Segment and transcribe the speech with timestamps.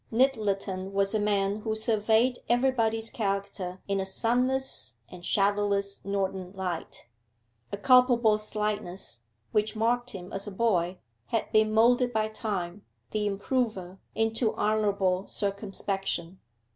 [0.11, 7.05] Nyttleton was a man who surveyed everybody's character in a sunless and shadowless northern light.
[7.71, 13.27] A culpable slyness, which marked him as a boy, had been moulded by Time, the
[13.27, 16.39] Improver, into honourable circumspection.